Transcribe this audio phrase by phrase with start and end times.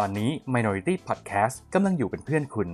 [0.00, 2.68] ตอนนี้ Minority Podcast กำลังอยู่เป็นเพื่อนคุณ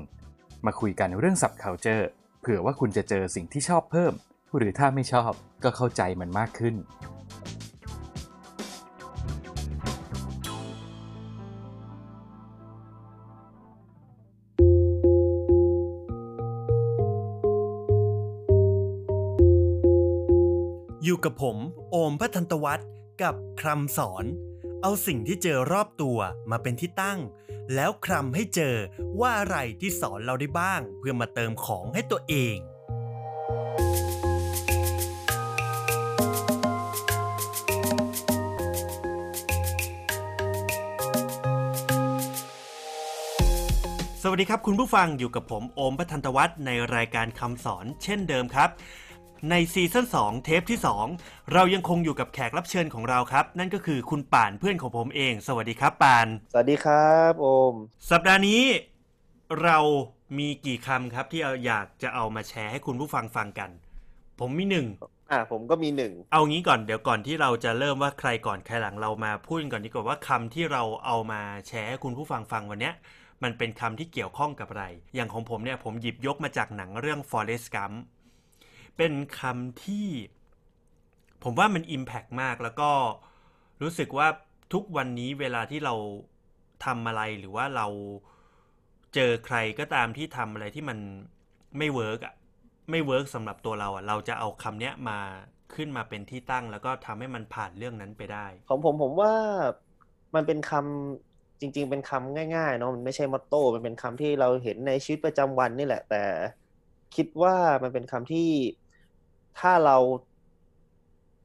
[0.66, 2.04] มาคุยกันเรื่อง subculture
[2.40, 4.12] เผื่อว่าคุณจะเจอสิ่งที่ชอบเพิ่ม
[4.56, 5.32] หรือถ้าไม่ชอบ
[5.64, 6.74] ก็เข้าใจมันมากขึ้น
[21.04, 21.56] อยู่กับผม
[21.90, 22.88] โอมพัทันตวัฒน์
[23.22, 24.26] กับคำสอน
[24.84, 26.18] เอาสิ่งที่เจอรอบตัว
[26.50, 27.18] มาเป็นที่ตั้ง
[27.74, 28.76] แล้วคลำให้เจอ
[29.20, 32.56] ว่าอะไรที่สอนเราได้บ้าง เพื่อมาเติมของให้ตัวเอง
[44.22, 48.70] สวัสดีครับคุณผู้ฟังอยู่กับผมโอมพัทันตวัฒน์ในรายการคำสอนเช่นเดิมครับ
[49.50, 50.78] ในซีซั่น2เทปที่
[51.14, 57.74] 2 เรายังคงอยู่กับแขกรับเชิญของเราครับ นั่นก็คือคุณป่านเพื่อนของผมเอง สวัสดีครับป่าน สวัสดีครับโอม
[58.10, 58.62] สัปดาห์นี้
[59.62, 59.78] เรา
[60.38, 63.70] มีกี่คำครับที่เอาอยากจะเอามาแชร์ให้คุณผู้ฟังฟังกัน
[64.40, 64.86] ผมมีหนึ่ง
[65.30, 72.94] อ่าผมก็มีหนึ่งเอางี้ก่อนเดี๋ยวก่อนที่เราจะเริ่มว่าใครก่อนใครหลังเรามาพูดกันก่อนดีกว่าว่าคำที่เราเอามาแชร์ให้คุณผู้ฟังฟังวันเนี้ย
[73.42, 77.96] มันเป็นคำที่เกี่ยวข้องกับอะไร อย่างของผมเนี่ยผมหยิบยกมาจากหนังเรื่อง Forrest Gump
[78.96, 80.06] เป็นคำที่
[81.42, 82.90] ผมว่ามัน Impact มากแล้วก็
[83.82, 84.28] รู้สึกว่า
[84.72, 85.94] ทุกวันนี้เวลาที่เรา
[86.84, 87.86] ทำอะไรหรือว่าเรา
[89.14, 90.98] เจอใครก็ตามที่ทำอะไรที่มัน
[91.78, 92.34] ไม่ work อะ
[92.90, 95.18] ไม่ work สำหรับตัวเราอะเราจะเอาคำเนี้ยมา
[95.74, 99.34] ขึ้นมาเป็นที่ตั้ง แล้วก็ทำให้มันผ่านเรื่องนั้นไปได้ ของผมผมว่า
[100.34, 106.22] มันเป็นคำจริง ๆ เป็นคำง่ายๆเนาะมันไม่ใช่มอตโต้มันเป็นคำที่เราเห็นในชีวิตประจำวันนี่แหละ แต่
[107.16, 108.48] คิดว่ามันเป็นคำที่
[109.58, 109.96] ถ้าเรา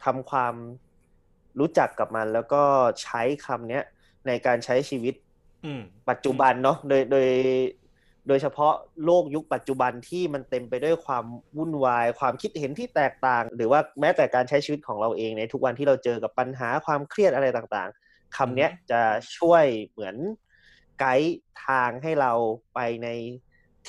[0.03, 0.55] ทำความ
[1.59, 2.63] รู้จักกับมัน แล้วก็
[3.03, 3.83] ใช้คำเนี้ย
[4.27, 5.15] ในการใช้ชีวิต
[5.65, 7.27] อืมปัจจุบันเนาะโดยโดย
[8.27, 8.73] โดยเฉพาะ
[9.05, 11.25] โลกยุคปัจจุบันที่มันเต็มไปด้วยความ
[11.57, 19.01] วุ่นวาย ความคิดเห็นที่แตกต่าง หรือว่าแม้แต่การใช้ชีวิตของเราเองในทุกวันที่เราเจอกับปัญหาความเครียดอะไรต่างๆคำเนี้ยจะ
[19.37, 20.15] ช่วยเหมือน
[20.99, 22.31] ไกด์ทางให้เรา
[22.75, 23.07] ไปใน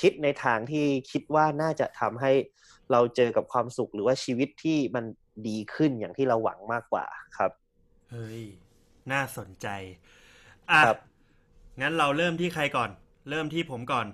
[0.01, 2.31] ทิศในทางที่คิดว่าน่าจะทำให้
[2.91, 5.05] เราเจอกับความสุขหรือว่าชีวิตที่มัน
[5.47, 7.05] ดีขึ้นอย่างที่เราหวังมากกว่า
[7.37, 7.51] ครับ
[8.11, 8.41] เฮ้ย
[9.11, 9.67] น่าสนใจ
[10.71, 10.97] อะครับ
[11.81, 12.89] งั้นเราเริ่มที่ใครก่อน
[13.29, 14.07] เริ่มที่ผมก่อน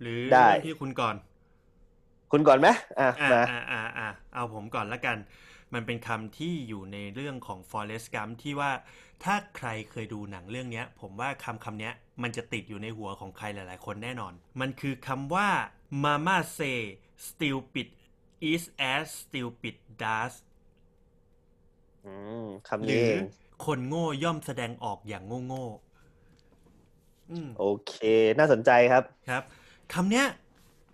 [0.00, 1.16] หรือได้เริ่มที่คุณก่อน
[2.32, 2.68] คุณก่อนไหม
[3.00, 5.18] อะอ่ามาอ่าอ่าอ่าเอาผมก่อนละกัน
[5.74, 8.70] มันเป็นคำที่อยู่ในเรื่องของ Forrest Gump ที่ว่า
[9.24, 11.92] ถ้าใครเคยดูหนังเรื่องเนี้ยผมว่าคำคำเนี้ย
[12.22, 15.48] มันจะติดอยู่ในหัวของใครหลาย ๆ คนแน่นอน มันคือคำว่า
[16.04, 16.78] Mama say
[17.26, 17.88] stupid
[18.40, 18.62] is
[18.92, 20.34] as stupid does
[22.06, 22.14] อื
[22.44, 23.22] มคำหรืนี้อเอง
[23.64, 27.94] คนโง่ย่อมแสดงออกอย่างโง่ๆอืม โอเค
[28.38, 29.42] น่าสนใจครับ ครับ
[29.94, 30.26] คำเนี้ย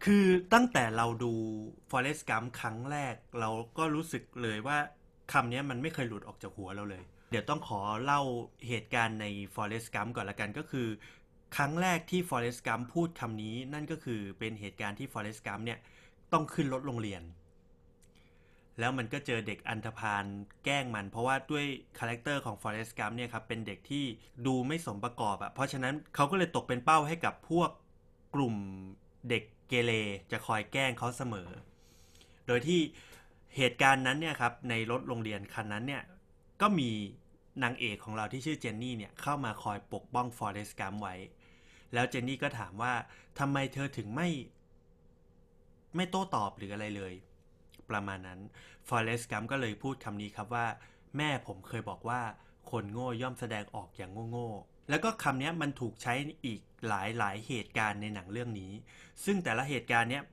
[0.05, 0.25] คือ
[0.55, 1.33] ตั้งแต่เราดู
[1.91, 4.79] Forest Gump ครั้งแรก เราก็รู้สึกเลยว่า
[5.33, 8.23] คำเนี้ยมันไม่เคยหลุดออกจากหัวเราเลย เดี๋ยวต้องขอเล่า
[8.69, 10.89] เหตุการณ์ใน Forest Gump ก่อนละกันก็คือ
[11.57, 15.79] ครั้งแรกที่ Forest Gump พูดคำนี้นั่นก็คือเป็นเหตุการณ์ที่ Forrest Gump เนี่ย
[16.33, 17.23] ต้องขึ้นรถโรงเรียน
[18.79, 20.25] แล้วมันก็เจอเด็กอันธพาล
[20.65, 21.65] แกล้งมัน เพราะว่าด้วย
[21.99, 24.05] character ของ Forrest Gump เนี่ยครับเป็นเด็กที่
[24.47, 27.71] ดูไม่สมประกอบอะเพราะฉะนั้นเขาก็เลยตกเป็นเป้าให้กับพวก
[28.35, 28.55] กลุ่ม
[29.29, 29.93] เด็กเกเร
[30.33, 31.49] จะคอยแกล้งเขาเสมอ
[32.47, 32.81] โดยที่
[33.57, 36.03] เหตุการณ์นั้นเนี่ยครับในรถโรงเรียนคันนั้นเนี่ย
[36.61, 36.91] ก็มี
[37.63, 41.15] นางเอกของเราที่ชื่อเจนนี่เนี่ยเข้ามาคอยปกป้อง Forrest Gump ไว้
[41.95, 42.93] แล้วเจนนี่ก็ถามว่า
[43.39, 44.29] ทำไมเธอถึงไม่
[45.97, 47.15] ไม่โต้ตอบหรืออะไรเลย
[47.91, 48.41] ประมาณนั้น
[48.89, 50.67] Forrest Gump ก็เลยพูดคำนี้ครับว่า
[51.17, 52.21] แม่ผมเคยบอกว่า
[52.71, 56.15] คนโง่ย่อมแสดงออกอย่างโง่ๆแล้วก็คำนี้มันถูกใช้
[56.45, 58.73] อีกหลายหลายเหตุการณ์ในหนังเรื่องนี้
[59.25, 60.25] ซึ่งแต่ละเหตุการณ์เนี้ย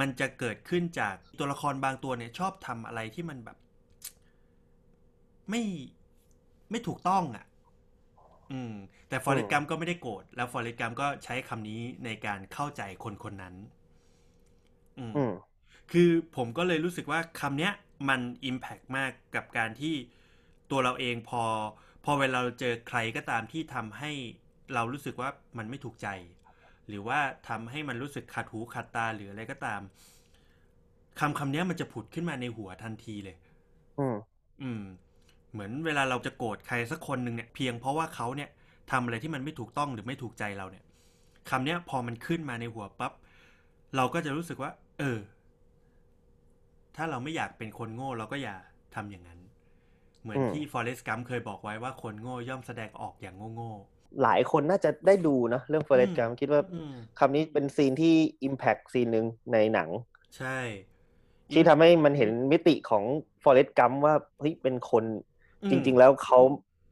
[0.00, 3.58] มันจะเกิดขึ้นจากตัวละครบางตัวเนี่ยชอบทำอะไรที่มันแบบ
[5.50, 5.62] ไม่
[6.70, 7.46] ไม่ถูกต้องอะ
[8.52, 8.74] อืม
[9.08, 13.54] แต่ Forrest Gump ก็ไม่ได้โกรธแล้ว Forrest Gump ก็ใช้คำนี้ในการเข้าใจคนคนนั้น
[14.98, 15.32] อืมอืม
[15.92, 17.72] คือผมก็เลยรู้สึกว่าคำเนี้ย
[18.08, 19.94] มัน Impact มากกับการที่
[20.70, 21.42] ตัวเราเองพอ
[22.04, 24.10] พอเวลาเราเจอใครก็ตามที่ทำให้
[24.74, 26.08] เรารู้สึกว่ามันไม่ถูกใจ
[26.88, 27.18] หรือว่า
[27.48, 29.80] ทำให้มันรู้สึกขัดหูขัดตาหรืออะไรก็ตาม
[31.20, 33.36] คำคำเนี้ยมันจะผุดขึ้นมาในหัวทันทีเลย
[33.98, 34.16] อืม
[34.62, 34.82] อืม
[35.52, 38.50] เหมือนเวลาเราจะโกรธใครสักคนหนึ่งเนี่ยเพียงเพราะว่าเขาเนี่ย
[38.90, 40.84] ทำอะไรที่มันไม่ถูกต้องหรือไม่ถูกใจเราเนี่ย
[41.50, 43.12] คำเนี้ยพอมันขึ้นมาในหัวปั๊บ
[43.96, 45.18] เราก็จะรู้สึกว่า เออ
[46.96, 48.56] ถ้าเราไม่อยากเป็นคนโง่เราก็อย่า
[48.94, 49.38] ทำอย่างนั้น
[50.22, 53.72] เหมือนอืมที่ Forrest Gump เคยบอกไว้ว่าคนโง่ย่อมแสดงออกอย่างโง่
[54.22, 58.14] หลายคนน่าจะได้ดูนะเรื่อง Forrest อืม Gump คิดว่าอืมคำนี้เป็นซีนที่
[58.48, 59.88] Impact ซีนหนึ่งในหนัง
[60.36, 60.58] ใช่
[61.52, 63.04] ที่ทำให้มันเห็นมิติของ
[63.42, 65.04] Forrest Gump ว่าเฮ้ยเป็นคน
[65.62, 66.40] อืมจริง ๆ แล้วเขา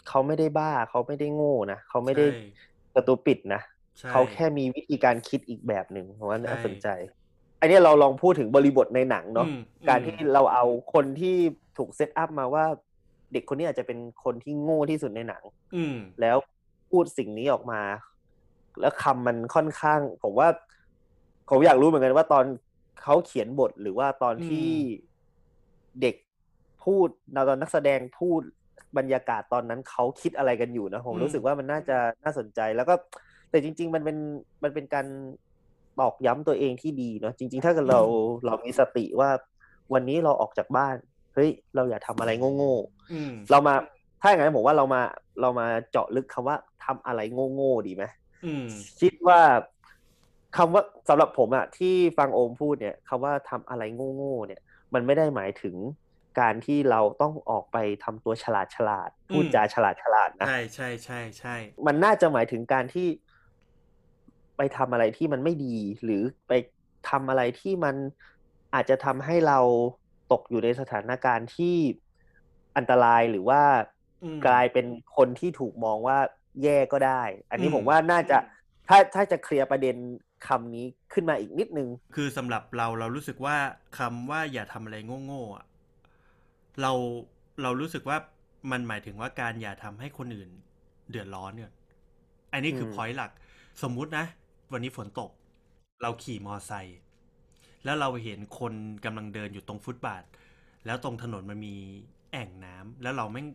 [0.08, 2.43] เขาไม่ได้บ้าเขาไม่ได้โง่นะเขาไม่ได้ใช่
[2.94, 3.69] กระตูปิดนะใช่
[4.11, 6.87] เขาแค่มีวิธีการคิดอีกแบบหนึ่งผมว่าน่าใช่สนใจ
[7.61, 9.59] อันนี้เราลองพูดถึงบริบทในหนังเนาะอืม
[9.89, 11.37] การอืมที่เราเอาคนที่
[11.79, 12.65] ถูกเซตอัพมาว่า
[13.33, 15.43] เด็กคนนี้อาจจะเป็นคนที่โง่ที่สุดในหนัง
[15.75, 16.37] อืมแล้ว
[16.91, 17.83] พูดสิ่งนี้ออกมา
[18.81, 20.49] แล้วคำมันค่อนข้าง ผมว่า
[21.51, 22.45] ผมอยากรู้เหมือนกันว่าตอน
[23.03, 24.69] เขาเขียนบทหรือว่าตอนที่
[26.01, 26.17] เด็ก
[26.85, 27.09] พูด
[27.49, 28.41] ตอนนักแสดงพูด
[28.99, 32.95] บรรยากาศตอนนั้นเขาคิดอะไรกันอยู่นะผมอืมรู้สึกว่ามันน่าจะน่าสนใจแล้วก็
[33.50, 34.17] แต่จริง ๆ มันเป็น
[34.62, 35.06] มันเป็นการ
[36.00, 38.00] ตอกย้ำตัวเองที่ดีเนาะจริง ๆ ถ้าเกิดเรา
[38.47, 39.31] เรามีสติว่า
[39.93, 40.97] วันนี้เราออกจากบ้าน
[41.35, 43.75] เฮ้ยเราอย่าทำอะไรโง่ๆอืมเรามา
[44.20, 45.02] ถ้าอย่างนั้นผมว่าเรามา
[45.41, 47.20] เรามาเจาะลึกคำว่าทำอะไร
[47.55, 48.05] โง่ๆดีไหม
[48.44, 48.67] อืม
[49.00, 49.41] คิดว่า
[50.56, 53.82] คำว่าสำหรับผมอะที่ฟังโอมพูดเนี่ยคำว่าทำอะไร
[54.17, 54.61] โง่ๆเนี่ย
[54.94, 55.76] มันไม่ได้หมายถึง
[56.41, 61.56] การที่เราต้องออกไปทำตัวฉลาดฉลาดพูดจาฉลาดฉลาดนะใช่ใช่ใช่ใช่
[61.87, 63.08] มันน่าจะหมายถึงการที่
[64.61, 66.53] ไปทำอะไรที่มันไม่ดี หรือไป
[67.11, 67.97] ทำอะไรที่มัน
[68.75, 69.59] อาจจะทำให้เรา
[70.33, 71.77] ตกอยู่ในสถานการณ์ที่
[72.77, 73.62] อันตรายหรือว่า
[74.23, 74.87] อืมกลายเป็น
[75.17, 76.19] คนที่ถูกมองว่า
[76.62, 78.39] แย่ก็ได้ อันนี้อืมผมว่าน่าจะ
[78.89, 79.97] ถ้าถ้าจะเคลียร์ประเด็น
[80.47, 83.56] คำนี้ขึ้นมาอีกนิดนึง คือสำหรับเราเรารู้สึกว่า
[83.99, 84.97] คำว่าอย่าทำอะไร
[85.27, 85.65] โง่ๆอะ
[86.81, 86.93] เรา
[87.63, 88.17] เรารู้สึกว่า
[88.71, 90.51] มันหมายถึงว่าการอย่าทำให้คนอื่น
[91.11, 91.71] เดือดร้อนเนี่ย
[92.53, 93.31] อันนี้คือมพอยต์หลัก
[93.83, 94.27] สมมุตินะ
[94.72, 95.31] วันนี้ฝนตก
[96.02, 96.99] เราขี่มอไซค์
[97.84, 98.75] แล้วเราเห็นคน
[99.05, 100.25] กำลังเดินอยู่ตรงฟุตบาท
[100.87, 101.76] แล้วตรงถนนมันมี
[102.32, 103.46] แอ่งน้ำแล้วเราแม่ง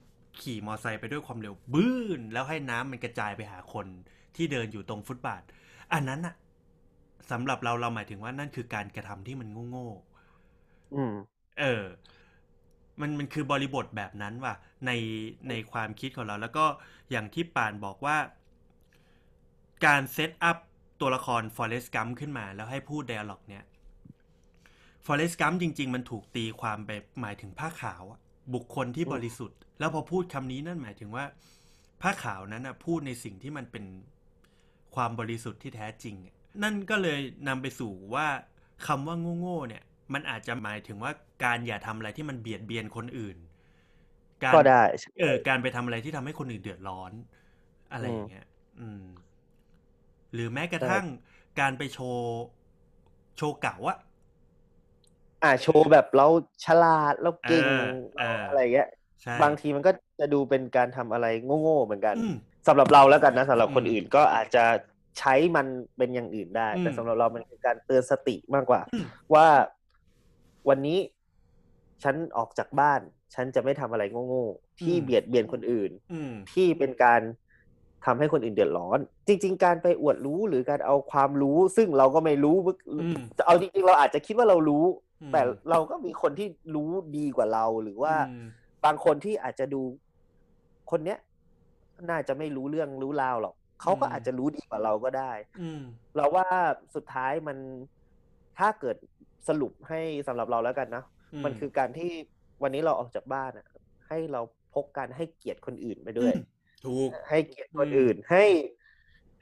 [0.42, 3.88] ขี่มอไซค์ไปด้วยความเร็วบื้น แล้วให้น้ำมันกระจายไปหาคน
[4.36, 5.44] ที่เดินอยู่ตรงฟุตบาท
[5.94, 6.36] อันนั้นอะ
[7.32, 10.00] สำหรับเราเราหมายถึงว่านั่นคือการกระทำที่มันโง่ๆ
[10.94, 11.14] อืม
[11.60, 11.84] เออ
[13.02, 14.54] มันมันคือบริบทแบบนั้นว่ะ
[14.86, 14.92] ใน
[15.50, 16.66] ในความคิดของเรา แล้วก็
[17.12, 18.18] อย่างที่ป่านบอกว่า
[19.86, 20.58] การ set up
[21.00, 23.64] ตัวละคร Forrest Gump ขึ้นมา แล้วให้พูด dialogue เนี่ย
[25.06, 28.20] Forrest Gump จริง ๆ มันถูกตีความไปหมายถึงผ้าขาวอะ
[28.54, 31.26] บุคคลที่บริสุทธิ์ แล้วพอพูดคำนี้นั่นหมายถึงว่า
[32.02, 33.86] ผ้าขาวนั้นนะพูดในสิ่งที่มันเป็น
[34.96, 38.28] ความบริสุทธิ์ที่แท้จริงอะนั่นก็เลยนำไปสู่ว่า
[38.88, 39.84] คำว่าโง่ๆเนี่ย
[40.14, 41.12] มันอาจจะหมายถึงว่า
[41.44, 43.38] การอย่าทำอะไรที่มันเบียดเบียนคนอื่น
[44.44, 44.82] การก็ได้
[45.20, 47.12] เออการไปทำอะไรที่ทำให้คนอื่นเดือดร้อน
[47.94, 48.46] อะไรอย่างเงี้ย
[48.80, 49.06] อืม
[50.36, 51.06] หรือแม้กระทั่ง
[51.60, 52.40] การไปโชว์
[53.38, 53.98] โชว์เก่าอะ
[55.44, 56.28] อ่าโชว์แบบเรา
[56.66, 57.86] ฉลาดเราเก่งเออ
[58.18, 58.88] เออออะไรเงี้ย
[59.24, 61.26] ใช่บางทีมันก็จะดูเป็นการทำอะไร
[61.62, 62.36] โง่ๆเหมือนกันอืม
[62.68, 64.64] สำหรับเราแล้วกันนะสำหรับคนอืมอื่นก็อาจจะ
[65.20, 65.68] ใช้มัน
[65.98, 69.48] เป็นอย่างอื่นได้อืมแต่สำหรับเรามันคือการเตือนสติมากกว่าอืมว่า
[70.70, 71.00] วันนี้
[72.04, 73.02] ฉันออกจากบ้าน
[73.36, 77.22] ฉันจะไม่ทำอะไรโง่ๆที่เบียดเบียนคนอื่นอืมที่เป็นการ
[78.06, 82.56] ทำให้คนอื่นเดือดร้อน จริง ๆ การไปอวดรู้หรือการเอาความรู้ ซึ่งเราก็ไม่รู้
[82.92, 84.86] อืมเอาจริงๆเราอาจจะคิดว่าเรารู้
[85.22, 88.46] อืมแต่เราก็มีคนที่รู้ดีกว่าเราหรือว่าอืม
[88.86, 89.82] บางคนที่อาจจะดู
[90.92, 91.20] คนเนี้ย
[92.10, 95.82] น่าจะไม่รู้เรื่องรู้ราวหรอกเขาก็อืมอาจจะรู้ดีกว่าเราก็ได้ อืม
[96.16, 96.48] เราว่า
[96.96, 97.58] สุดท้ายมัน
[98.60, 98.96] ถ้าเกิด
[99.48, 101.04] สรุปให้สำหรับเราแล้วกันนะ
[101.34, 102.12] อืมมันคือการที่
[102.64, 103.68] วันนี้เราออกจากบ้านอะ
[104.08, 104.42] ให้เรา
[104.74, 108.44] พกการให้เกียรติคนอื่นไปด้วยอืม ถูกให้เกียรติคนอืมอื่นให้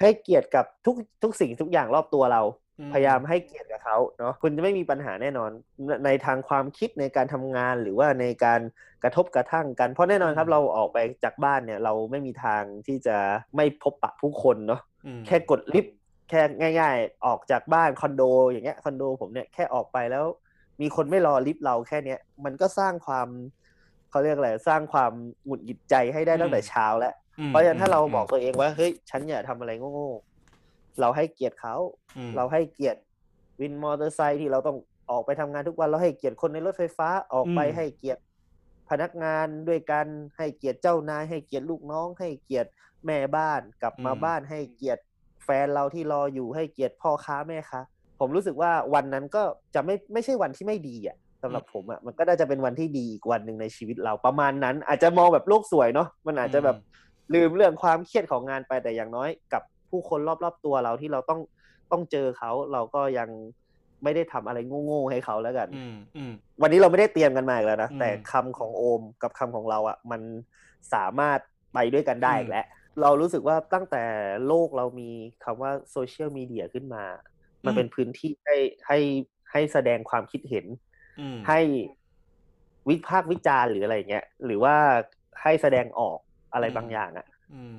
[0.02, 2.42] ให้เกียรติกับทุกทุกสิ่งทุกอย่างรอบตัวเรา
[2.80, 5.52] อืมพยายามให้เกียรติกับเขาเนาะคุณจะไม่มีปัญหาแน่นอน
[6.06, 8.62] ในทางความคิดในการทำงานหรือว่าในการ
[9.04, 13.18] กระทบกระทั่งกัน เพราะแน่นอนครับเราออกไปจากบ้านเนี่ย เราไม่มีทางที่จะ
[13.56, 15.96] ไม่พบปะผู้คนเนาะอืมแค่กดลิฟต์
[16.30, 16.42] แค่
[16.80, 20.26] ง่าย ๆ ออกจากบ้านคอนโด อย่างเงี้ยคอนโด ผมเนี่ยแค่ออกไปแล้ว
[20.82, 23.28] มีคนไม่รอลิฟต์เราแค่เนี้ยมันก็สร้างความ
[24.10, 25.12] เขาเรียกอะไรสร้างความ
[25.46, 31.76] หงุดหงิดใจให้ได้ตั้งแต่เช้าแล้วอืม เพราะฉะนั้นถ้าเราบอกมตัวเองว่าเฮ้ยฉันอย่าทำอะไรโง่ๆเราให้เกียรติเขา
[32.18, 33.00] อืมเราให้เกียรติ
[33.62, 34.78] วินมอเตอร์ไซค์ที่เราต้อง
[35.12, 38.22] ออกไปทำงานทุกวันเราให้เกียรติคนในรถไฟฟ้าออกไปอืมให้เกียรติ
[38.90, 40.06] พนักงานด้วยกัน
[40.38, 42.70] ให้เกียรติเจ้านาย ให้เกียรติลูกน้อง ให้เกียรติ
[43.06, 45.02] แม่บ้านกลับมาบ้านให้เกียรติ
[45.44, 47.80] แฟนเราที่รออยู่ให้เกียรติพ่อค้าแม่ค้า
[48.20, 49.44] ผมรู้สึกว่าวันนั้นก็
[49.76, 56.78] จะไม่ไม่ใช่วันที่ไม่ดีอะสำหรับผมอะมันก็น่าจะเป็นวันที่ดีอีกวันหนึ่งในชีวิตเราประมาณนั้น อาจจะมองแบบโลกสวยเนาะมันอาจจะแบบ
[57.34, 61.40] ลืมเรื่องความเครียดของงานไปแต่อย่างน้อยกับผู้คนรอบๆตัวเราที่เราต้อง
[61.92, 63.30] ต้องเจอเขาเราก็ยัง
[64.04, 70.22] ไม่ได้ทำอะไรโง่ๆให้เขาแล้วกันอืมอืมวันนี้เราไม่ได้เตรียมกันมาอีกแล้วนะอืมแต่คำของโอมกับคำของเราอะ มัน
[70.94, 71.40] สามารถ
[71.74, 72.66] ไปด้วยกันได้อีกแล้ว
[73.02, 74.04] เรารู้สึกว่าตั้งแต่
[74.48, 75.10] โลกเรามี
[75.44, 77.04] คำว่าโซเชียลมีเดียขึ้นมา
[77.66, 79.00] มันเป็นพื้นที่ให้ให้
[79.52, 80.66] ให้แสดงความคิดเห็น
[81.20, 81.60] อืมให้
[82.90, 84.76] วิพากษ์วิจารณ์หรืออะไรเงี้ย หรือว่า
[85.42, 86.20] ให้แสดงออก
[86.54, 87.76] อะไรบางอย่างอะ่ะอืม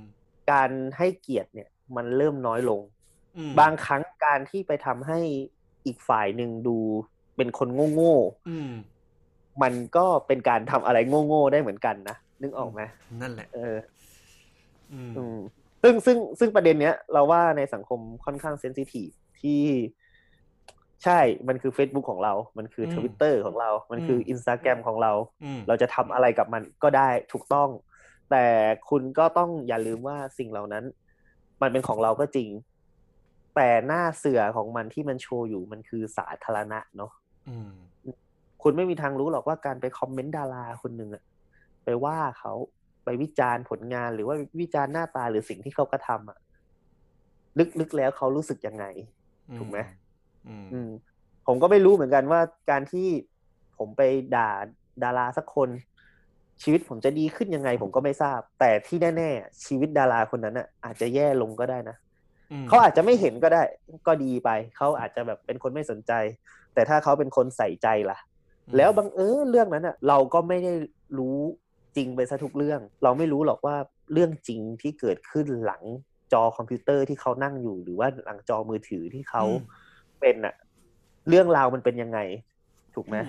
[0.51, 2.81] การให้เกียรติเนี่ย มันเริ่มน้อยลง
[3.37, 5.19] อืมบางครั้งการที่ไปทำให้
[5.87, 6.79] อีกฝ่ายหนึ่งดู
[7.37, 8.71] เป็นคนโง่ๆอืม
[9.63, 12.81] มันก็เป็นการทำอะไรโง่ๆได้เหมือนกันนะนึกออกไหม
[13.23, 13.77] นั่นแหละ เออ
[14.93, 15.39] อืมอืม
[15.83, 19.09] ซึ่งซึ่งซึ่งประเด็นเนี้ย เราว่าในสังคมค่อนข้างเซนซิทีฟ
[19.41, 19.63] ที่
[21.05, 25.13] ใช่ มันคือ Facebook ของเรา มันคืออืมทวิตเตอร์ของเรา มันคือมอินสตาแกรมของเรา
[25.45, 27.69] อืมเราจะทำอะไรกับมันก็ได้ถูกต้อง
[28.31, 28.47] แต่
[28.91, 30.85] คุณก็ต้องอย่าลืมว่าสิ่งเหล่านั้น
[31.63, 32.49] มันเป็นของเราก็จริง
[33.55, 37.13] แต่หน้าสื่อของมันที่มันโชว์อยู่มันคือสาธารณะเนาะ
[37.49, 37.73] อืม
[38.63, 41.23] คุณไม่มีทางรู้หรอกว่าการไป comment ดาราคนหนึ่งอะ
[41.85, 42.53] ไปว่าเขา
[43.05, 46.39] ไปวิจารณ์ผลงานหรือว่าวิจารณ์หน้าตาหรือสิ่งที่เขากระทำอะ
[47.81, 48.85] ลึกๆแล้วเขารู้สึกยังไง
[49.59, 49.79] ถูกไหม
[50.49, 50.91] อืมอืม
[51.47, 52.41] ผมก็ไม่รู้เหมือนกันว่า
[52.71, 53.09] การที่
[53.79, 54.03] ผมไป
[54.37, 54.51] ด่า
[55.03, 55.69] ดาราสักคน
[56.63, 61.97] ชีวิตผมจะดีขึ้นยังไงผมก็ไม่ทราบ แต่ที่แน่ๆชีวิตดาราคนนั้นอะอาจจะแย่ลงก็ได้นะ
[62.67, 63.63] มเขาอาจจะไม่เห็นก็ได้
[64.07, 66.13] ก็ดีไป เขาอาจจะแบบเป็นคนไม่สนใจ
[66.75, 68.19] แต่ถ้าเขาเป็นคนใส่ใจล่ะ
[68.77, 70.73] แล้วบังเอิญเรื่องนั้นอะ เราก็ไม่ได้
[71.19, 71.39] รู้
[71.97, 73.77] จริงไปซะทุกเรื่อง เราไม่รู้หรอกว่า
[74.13, 75.83] เรื่องจริงที่เกิดขึ้นหลัง
[76.33, 79.61] จอคอมพิวเตอร์ที่เขานั่งอยู่ หรือว่าหลังจอมือถือที่เขาอืม
[80.21, 80.55] เป็นอะ
[81.29, 82.19] เรื่องราวมันเป็นยังไง
[82.95, 83.21] ถูกไหมอื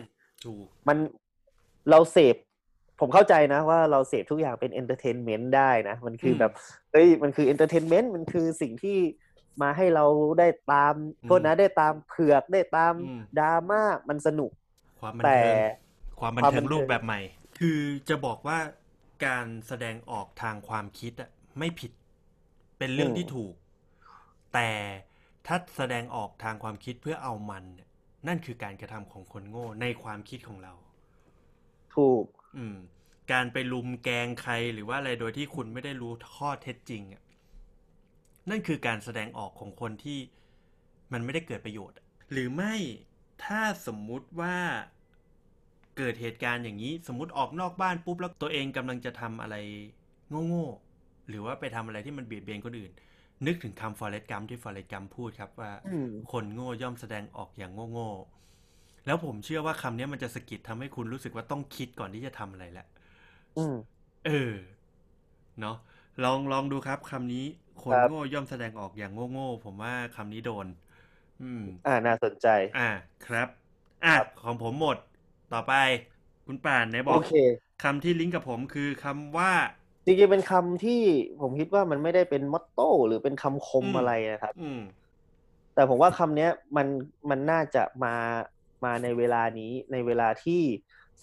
[0.43, 0.97] ถูกมัน
[1.89, 2.35] เราเสพ
[2.99, 6.51] ผมเข้าใจนะว่าเราเสพทุกอย่างเป็น entertainment ได้นะ มันคือมแบบ
[6.91, 8.97] เฮ้ยมันคือ entertainment มันคือสิ่งที่
[9.61, 10.05] มาให้เรา
[10.39, 14.51] ได้ตามอืมโทษนะได้ตามเผือกได้ตามอืมดราม่ามันสนุก
[14.99, 15.59] ความบันแต่เทิง
[16.19, 17.19] ความบันความบัเทินงเทิงรูปแบบใหม่
[17.59, 18.59] คือจะบอกว่า
[19.25, 21.91] การแสดงออกทางความคิดอะไม่ผิด
[22.77, 23.53] เป็นเรื่องที่ถูก
[24.53, 24.69] แต่
[25.47, 27.89] ถ้าแสดงออกทางความคิดเพื่อเอามันเนี่ย
[28.27, 30.73] นั่นคือการกระทำของคนโง่ในความคิดของเรา
[31.95, 32.23] ถูก
[32.57, 32.77] อืม
[33.31, 37.23] การไปลุมแกงใครหรือว่าอะไรโดยที่คุณไม่ได้รู้ข้อเท็จจริงอะ
[38.49, 40.19] นั่นคือการแสดงออกของคนที่
[41.13, 42.75] มันไม่ได้เกิดประโยชน์อะหรือไม่
[43.43, 44.57] ถ้าสมมุติว่า
[45.97, 49.55] เกิดเหตุการณ์อย่างนี้ สมมติออกนอกบ้านปุ๊บแล้วตัวเองกำลังจะทำอะไร
[50.47, 52.91] โง่ๆหรือว่าไปทำอะไรที่มันเบียดเบียนคนอื่น
[53.45, 58.44] นึกถึงคำฟอเรสต์กัมที่ฟอเรสต์กัมพูดครับว่าอืมคนโง่ย่อมแสดงออกอย่างโง่ๆ
[59.05, 62.87] แล้วผมเชื่อว่าคำนี้มันจะสะกิดทำให้คุณรู้สึกว่าต้องคิดก่อนที่จะทำอะไรแหละ
[63.57, 63.75] อืม
[64.25, 64.53] เออ
[65.59, 65.77] เนาะ
[66.23, 67.45] ลองลองดูครับคำนี้
[67.83, 70.67] คนครับโง่ย่อมแสดงออกอย่างโง่ๆผมว่าคำนี้โดน
[71.41, 72.87] อืม อ่าน่าสนใจ อ่า
[73.25, 73.47] ครับ
[74.05, 74.97] อะครับของผมหมด
[75.53, 75.73] ต่อไป
[76.45, 77.31] คุณป่านไหนบอโอกเค
[77.83, 79.51] คำที่ลิงก์กับผมคือคำว่า
[80.05, 81.01] จริงๆเป็นคำที่
[81.41, 84.79] ผมคิดว่ามันไม่ได้เป็นมอตโต้หรือเป็นคำคมอืมอะไรนะครับอืม
[85.73, 86.87] แต่ผมว่าคำเนี้ยมัน
[87.29, 88.15] มันน่าจะมา
[88.83, 90.61] มาในเวลานี้ในเวลาที่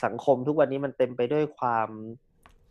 [0.05, 1.89] สังคมทุกวันนี้มันเต็มไปด้วยความ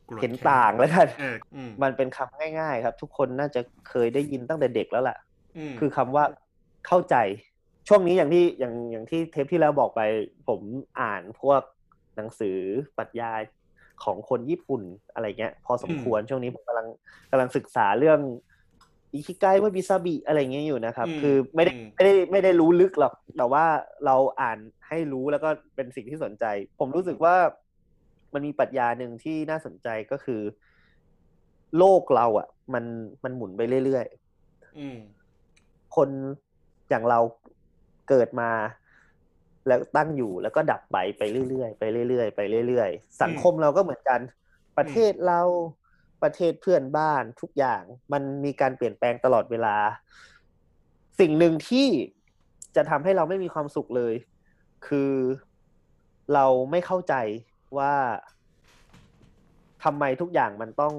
[0.06, 5.18] โกรธเห็นแค้นต่างแล้วกันเอออืมมันเป็นคำง่าย ๆ ครับ ทุกคนน่าจะเคยได้ยินตั้งแต่เด็กแล้วแหละ
[5.72, 6.24] มคือคำว่า
[6.88, 7.16] เข้าใจ
[7.88, 10.02] ช่วงนี้อย่างที่อย่างอย่างที่เทปที่แล้วบอกไป
[10.48, 10.62] ผม
[11.02, 11.62] อ่านพวก
[12.16, 12.58] หนังสือ
[12.98, 13.32] ปรัชญา
[14.04, 14.82] ของคนญี่ปุ่น
[15.14, 16.88] อะไรเงี้ย พอสมควรช่วงนี้ผมกำลัง
[17.32, 18.20] กำลังศึกษาเรื่อง
[19.14, 23.66] อิคิไกว่าบิซาบิอะไรเงี้ยอยู่นะครับอืมคือไม่ได้อืมไม่ได้ไม่ได้รู้ลึกหรอก แต่ว่า
[24.06, 26.46] เราอ่านให้รู้แล้วก็เป็นสิ่งที่สนใจ
[26.80, 27.36] ผมรู้สึกว่า
[28.34, 30.42] มันมีปรัชญาหนึ่งที่น่าสนใจก็คือ
[31.78, 32.86] โลกเราอะ มัน
[33.24, 34.98] มันหมุนไปเรื่อยๆอืม
[35.96, 36.10] คน
[36.90, 37.20] อย่างเรา
[38.10, 38.50] เกิดมา
[39.68, 44.20] แล้วตั้งอยู่แล้วก็ดับไปไปเรื่อยๆไปเรื่อยๆไปเรื่อยๆสังคมเราก็เหมือนกัน
[44.78, 45.42] ประเทศเรา
[46.24, 49.76] ประเทศเพื่อนบ้านทุกอย่างมันมีการเปลี่ยนแปลงตลอดเวลา
[51.20, 51.88] สิ่งหนึ่งที่
[52.76, 54.14] จะทำให้เราไม่มีความสุขเลย
[54.88, 55.14] คือ
[56.34, 57.16] เราไม่เข้าใจ
[57.78, 57.94] ว่า
[59.84, 60.94] ทำไมทุกอย่างมันต้อง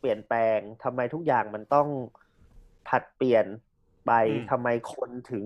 [0.00, 1.88] เปลี่ยนแปลงทำไมทุกอย่างมันต้อง
[2.88, 3.46] ผัดเปลี่ยน
[4.06, 5.44] ไปอืมทำไมคนถึง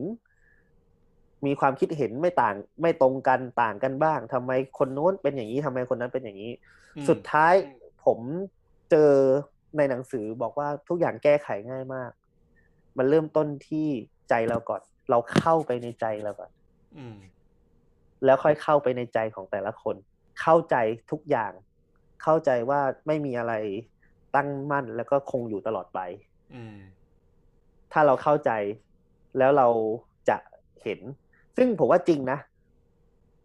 [1.46, 6.52] มีความคิดเห็นไม่ต่าง ไม่ตรงกันต่างกันบ้างทำไมคนโน้นเป็นอย่างนี้ทำไมคนนั้นเป็นอย่างนี้
[6.96, 7.54] อืมสุดท้าย
[8.04, 8.20] ผม
[8.90, 9.12] เจอ
[9.76, 12.10] ในหนังสือบอกว่าทุกอย่างแก้ไขง่ายมาก
[12.98, 13.88] มันเริ่มต้นที่
[14.28, 16.50] ใจเราก่อน เราเข้าไปในใจเราก่อน
[16.96, 17.16] อืม
[18.24, 19.96] แล้วค่อยเข้าไปในใจของแต่ละคน
[20.40, 20.76] เข้าใจ
[21.10, 21.52] ทุกอย่าง
[22.22, 23.54] เข้าใจว่าไม่มีอะไร
[24.34, 26.00] ตั้งมั่นแล้วก็คงอยู่ตลอดไป
[26.54, 26.76] อืม
[27.92, 28.50] ถ้าเราเข้าใจ
[29.38, 29.68] แล้วเรา
[30.28, 30.36] จะ
[30.82, 31.00] เห็น
[31.56, 32.38] ซึ่งผมว่าจริงนะ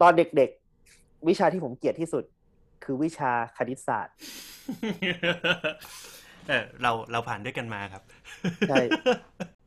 [0.01, 2.23] ตอนเด็กๆ วิชาที่ผมเกลียดที่สุด
[2.83, 4.15] คือวิชาคณิตศาสตร์
[6.47, 8.03] เออเราเราผ่านด้วยกันมาครับ
[8.67, 8.79] ใช่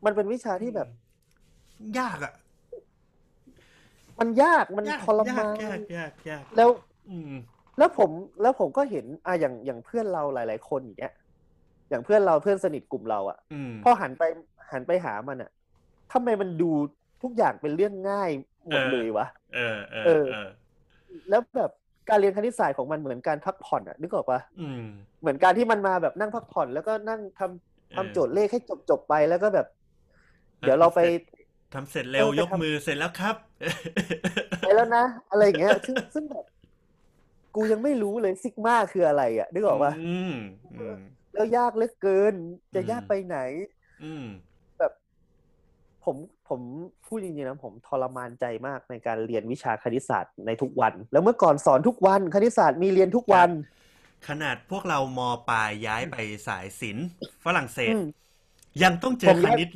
[0.04, 0.88] มันเป็นวิชาที่แบบ
[1.98, 2.32] ยากอะ
[4.20, 6.68] มันยากมันยากทรมานยากยากยากแล้ว
[7.08, 7.32] อืม
[7.78, 11.12] แล้วผมแล้วผมก็เห็นอะอย่างอย่างเพื่อนเราหลาย ๆ คนอย่างเงี้ย
[11.90, 14.22] อย่างเพื่อนเราเพื่อนสนิทกลุ่มเราอะอืมพอหันไป
[14.72, 15.50] หันไปหามันอะ
[16.12, 16.70] ทำไมมันดู
[17.22, 18.30] ทุกอย่างเป็นเรื่องง่าย
[18.68, 20.48] หมดเออเลยวะเออเออเออเออ
[21.28, 21.70] แล้วแบบ
[22.08, 24.82] การเรียนคณิตศาสตร์ของมันเหมือนการพักผ่อนอะนึกออกปะอืม
[25.20, 29.66] เหมือนการที่มันมาแบบนั่งพักผ่อน แล้วก็นั่งทำทำโจทย์เลขให้จบจบๆไปแล้วก็แบบ
[30.60, 31.00] เดี๋ยวเราไป
[31.74, 33.36] ทำเสร็จเร็วเออไปยกทำมือเสร็จแล้วครับ
[34.60, 36.44] ไปแล้วนะ อะไรอย่างเงี้ย ซึ่งซึ่งแบบ
[37.54, 40.34] กูยังไม่รู้เลยซิกมาคืออะไรอะนึกออกปะอืม
[40.74, 40.98] อืม
[41.34, 42.34] แล้วยากเหลือเกิน
[42.74, 43.38] จะอืมยากไปไหน
[44.04, 44.24] อืม
[44.78, 44.92] แบบ
[46.04, 46.16] ผม
[46.48, 46.60] ผม
[47.06, 53.50] พูดจริงๆนะผมทรมานใจมากในการเรียนวิชาคณิตศาสตร์ในทุกวัน แล้วเมื่อก่อนสอนทุกวันคณิตศาสตร์มีเรียนทุกวัน
[54.28, 56.16] ขนาดพวกเรามปลายย้ายไป
[56.48, 57.06] สายศิลป์
[57.44, 58.04] ฝรั่งเศสอืม
[58.82, 59.68] ยังต้องเจผอมคย้ายณิต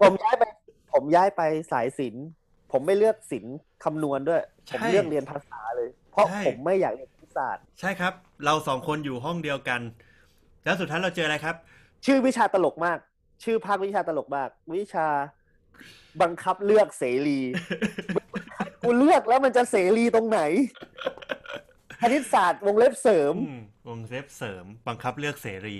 [0.00, 0.44] ผมย้ายไป
[0.92, 1.42] ผมย้ายไป
[1.72, 2.24] สายศิลป์
[2.72, 8.12] ผมไม่เลือกศิลป์คำนวณด้วยใช่ผมเลือกเรียนภาษาเลย เพราะใช่ผมไม่อยากเรียนคณิตศาสตร์ ใช่ครับ
[8.44, 9.80] เราสองคนอยู่ห้องเดียวกัน
[10.64, 11.54] แล้วสุดท้ายเราเจออะไรครับ
[12.06, 12.98] ชื่อวิชาตลกมาก
[13.44, 15.06] ชื่อภาควิชาตลกมาก วิชา
[16.22, 17.40] บังคับเลือกเสรี
[18.82, 20.40] กูเลือกแล้วมันจะเสรีตรงไหน
[22.00, 25.76] คณิตศาสตร์วงเล็บเสริมอืมวงเล็บเสริม บังคับเลือกเสรี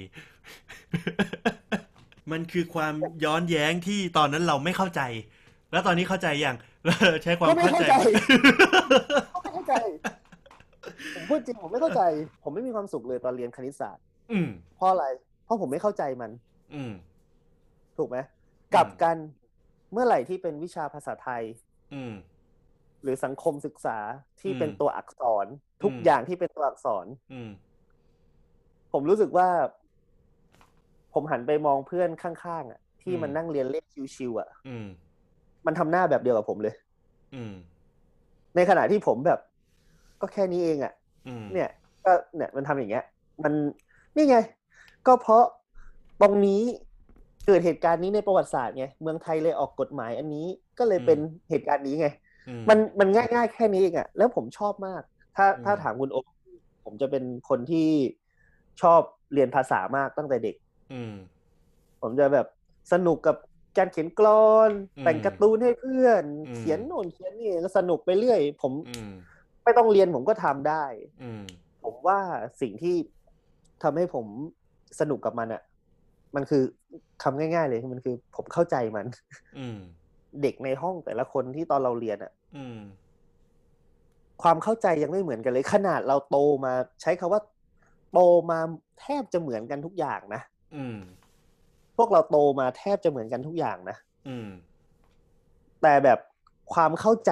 [2.33, 2.95] มันคือความ
[3.25, 5.03] ย้อนแย้งที่ตอนนั้นเราไม่เข้าใจ
[5.73, 6.57] แล้วตอนนี้เข้าใจยัง
[7.23, 7.95] ใช้ความก็ไม่เข้าเข้าใจใจ
[9.35, 9.75] ก็ไม่เข้าใจ
[11.15, 12.03] ผมพูดจริงผมไม่เข้าใจ
[12.43, 15.05] ผมไม่มีความสุขเลยตอนเรียนคณิตศาสตร์ อืมเพราะอะไร
[15.45, 16.31] เพราะผมไม่เข้าใจมัน
[16.75, 16.93] อืม
[17.99, 18.19] ถูกไหม
[18.75, 19.17] กลับกัน
[19.93, 21.43] เมื่อไหร่ที่เป็นวิชาภาษาไทย
[21.93, 22.13] อืม
[23.03, 23.99] หรือสังคมศึกษา
[24.41, 25.47] ที่เป็นอืมตัวอักษร
[25.83, 27.51] ทุกอืมอย่างที่เป็นตัวอักษร อืม
[28.93, 29.49] ผมรู้สึกว่า
[31.15, 33.85] ผมหันไปมองเพื่อนข้างๆอะ ที่มันนั่งเรียนเลข
[34.17, 34.87] ชิวๆอะอืม
[35.67, 36.75] มันทำหน้าแบบเดียวกับผมเลย
[37.35, 37.53] อืม
[38.57, 39.41] ในขณะที่ผมแบบ
[40.21, 40.93] ก็แค่นี้เองอะ
[41.27, 41.71] อืมเนี่ย
[42.05, 43.05] ก็เนี่ยมันทำอย่างเงี้ย
[43.45, 43.53] มัน
[44.17, 44.37] นี่ไง
[45.07, 45.45] ก็เพราะ
[46.21, 46.63] ตรงนี้
[47.47, 50.47] เกิดเหตุการณ์นี้ในประวัติศาสตร์ไงเมืองไทยเลยออกกฎหมายอันนี้
[50.79, 51.19] ก็เลยเป็น
[51.51, 52.09] เหตุการณ์นี้ไง
[52.49, 55.03] อืมันมันง่ายๆแค่นี้เองอะแล้วผมชอบมาก
[55.37, 56.27] ถ้าอืมถ้าถามคุณโอม
[56.85, 57.89] ผมจะเป็นคนที่
[58.83, 59.01] ชอบ
[59.33, 60.57] เรียนภาษามากตั้งแต่เด็ก
[60.93, 61.15] อืม
[62.01, 62.47] ผมจะแบบ
[62.93, 63.37] สนุกกับ
[63.79, 69.13] การเขียนกลอนอืมแต่งการ์ตูนให้เพื่อนอืมเขียนโน่นเขียนนี่ก็สนุกไปเรื่อย ผมอืม
[69.65, 70.85] ไม่ต้องเรียนผมก็ทำได้
[71.23, 71.43] อืม
[71.85, 72.19] ผมว่า
[72.61, 72.97] สิ่งที่
[73.83, 74.27] ทำให้ผม
[75.01, 75.63] สนุกกับมันอะ
[76.37, 76.63] มันคือ
[77.23, 79.07] คำง่าย ๆ เลยมันคือผมเข้าใจมัน
[79.59, 79.79] อืม
[80.43, 82.79] เด็กในห้องแต่ละคนที่ตอนเราเรียนอะอืม
[84.43, 87.41] ความเข้าใจยังไม่เหมือนกันเลย ขนาดเราโตมา ใช้คาว่า
[88.13, 88.59] โตมา
[89.01, 90.41] แทบจะเหมือนกันทุกอย่างนะ
[90.77, 90.99] อืม
[91.97, 93.97] พวกเราโตมาแทบจะเหมือนกันทุกอย่างนะ
[94.29, 94.49] อืม
[95.83, 96.19] แต่แบบ
[96.75, 97.31] ความเข้าใจ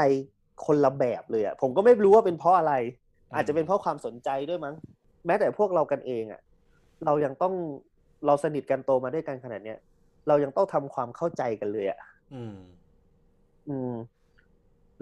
[0.66, 2.74] คนละแบบเลยอะผมก็ไม่รู้ว่าเป็นเพราะอะไร
[3.34, 4.74] อาจจะเป็นเพราะความสนใจด้วยมั้ง
[5.26, 6.40] แม้แต่พวกเรากันเองอะ
[7.04, 7.54] เรายังต้อง
[8.26, 9.78] เราสนิทกันโตมาด้วยกันขนาดเนี้ย
[10.28, 11.98] เรายังต้องทำความเข้าใจกันเลยอะ
[12.32, 12.54] อืม
[13.66, 13.94] อืม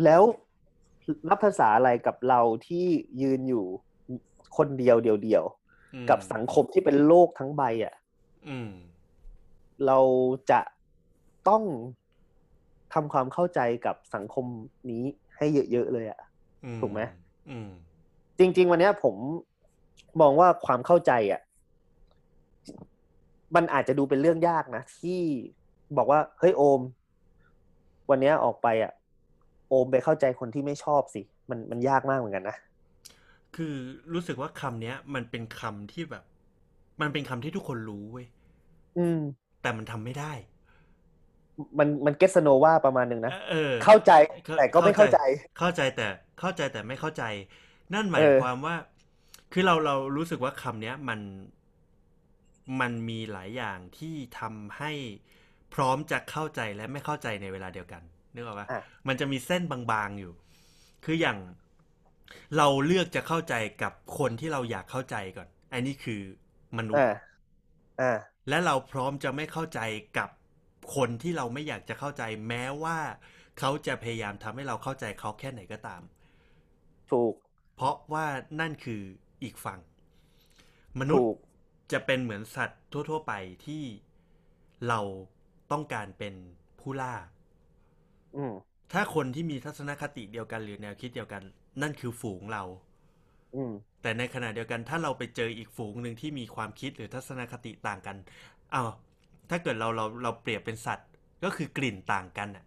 [0.04, 0.22] แล้ว
[1.28, 2.86] รับภาษาอะไรกับเราที่
[3.20, 3.64] ยืนอยู่
[4.56, 7.94] คนเดียวเดียวๆอืมกับสังคมที่เป็นโลกทั้งใบอะ
[8.46, 8.70] อืม
[9.84, 9.98] เรา
[10.50, 10.60] จะ
[11.48, 11.62] ต้อง
[12.94, 14.46] ทำความเข้าใจกับสังคม
[14.90, 15.04] นี้
[15.36, 16.20] ให้เยอะๆเลยอะ
[16.64, 17.00] อืถูกไหม
[17.48, 17.70] อืม
[18.38, 19.16] จริง ๆ วันเนี้ยผม
[20.20, 21.40] มองว่าความเข้าใจอะ
[23.56, 25.20] มันอาจจะดูเป็นเรื่องยากนะ ที่
[25.96, 26.80] บอกว่า เฮ้ยโอม
[28.10, 28.92] วันเนี้ยออกไปอะ
[29.68, 32.56] โอมไปเข้าใจคนที่ไม่ชอบสิ มันมันยากมากเหมือนกันนะ
[33.56, 33.74] คือ
[34.12, 36.24] รู้สึกว่าคำเนี้ย มันเป็นคำที่แบบ
[37.00, 38.26] มันเป็นคำที่ทุกคนรู้เว้ย
[38.98, 39.20] อืม
[39.62, 40.32] แต่มันทำไม่ได้
[41.78, 44.12] มันมันเกสโนวาประมาณหนึ่งนะเออเข้าใจ
[44.44, 45.18] เข้าแต่ก็ไม่เข้าใจ
[45.58, 46.06] เข้าใจแต่
[46.40, 47.22] เข้าใจแต่ไม่เข้าใจ
[47.94, 48.74] นั่นหมายเออความว่า
[49.52, 51.20] คือเราเรารู้สึกว่าคำเนี้ย มัน
[52.80, 54.92] มันมีหลายอย่างที่ทำให้
[55.74, 58.02] พร้อมจะเข้าใจและไม่เข้าใจในเวลาเดียวกัน
[58.34, 60.32] นึกออกปะอะมันจะมีเส้นบางๆอยู่
[61.04, 61.38] คืออย่าง
[62.56, 66.20] เราเลือกจะเข้าใจกับคนที่เราอยากเข้าใจก่อน อันนี้คือ
[66.78, 67.14] มนุษย์อ่า
[68.00, 69.80] อ่าและเราพร้อมจะไม่เข้าใจ
[70.18, 70.30] กับ
[70.96, 72.98] คนที่เราไม่อยากจะเข้าใจ แม้ว่า
[73.58, 76.02] เขาจะพยายามทำให้เราเข้าใจเขาแค่ไหนก็ตาม
[77.10, 77.34] ถูก
[77.74, 78.26] เพราะว่า
[78.60, 79.02] นั่นคือ
[79.42, 79.80] อีกฝั่ง
[81.00, 81.36] มนุษถูย์ก
[81.92, 83.32] จะเป็นเหมือนสัตว์ทั่ว ๆ ไป
[83.66, 83.84] ที่
[84.88, 85.00] เรา
[85.70, 86.34] ต้องการเป็น
[86.80, 87.14] ผู้ล่า
[88.34, 91.42] อืมถ้าคนที่มีทัศนคติเดียวกันหรือแนวคิดเดียวกัน
[91.82, 92.62] นั่นคือฝูงเรา
[93.52, 93.72] ออืม
[94.02, 98.16] แต่ในขณะเดียวกันถ้าเราไปเจออีกฝูงหนึ่งที่มีความคิดหรือทัศนคติต่างกัน
[98.74, 98.90] อ้าว
[99.50, 101.08] ถ้าเกิดเราเราเราเปรียบเป็นสัตว์
[101.44, 102.64] ก็คือกลิ่นต่างกันอะ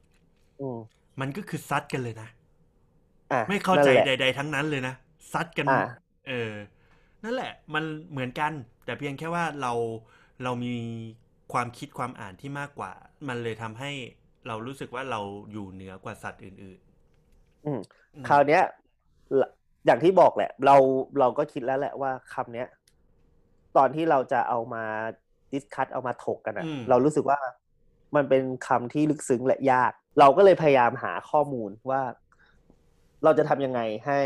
[0.59, 0.79] อืม
[1.19, 2.29] มันก็คือซัดกันเลยนะ
[3.31, 4.93] อะไม่เข้าใจนั่นแหละใด ๆ ทั้งนั้นเลยนะ
[5.33, 6.51] ซัดกันอ่าเออ
[7.23, 8.51] นั่นแหละมันเหมือนกัน
[8.85, 9.73] แต่เพียงแค่ว่าเรา
[10.43, 10.75] เรามี
[11.53, 12.91] ความคิดความอ่านที่มากกว่า
[13.27, 13.91] มันเลยทำให้
[14.47, 16.79] เรารู้สึกว่าเราอยู่เหนือกว่าสัตว์อื่น
[17.65, 18.63] อืมๆอืมคราวเนี้ย
[19.39, 19.49] ละ
[19.85, 20.75] อย่างที่บอกแหละ เรา
[21.19, 22.67] เราก็คิดแล้วแหละว่าคำเนี้ย
[23.77, 24.83] ตอนที่เราจะเอามา
[25.51, 27.39] ดิสคัตเอามาถกกันอะเรารู้สึกว่า
[28.15, 32.01] มันเป็นคำที่ลึกซึ้งและยาก เราก็เลยพยายามหาข้อมูลว่า
[33.23, 34.21] เราจะทำยังไงให้